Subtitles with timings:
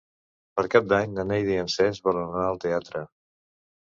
[0.59, 3.05] Per Cap d'Any na Neida i en Cesc volen anar al teatre.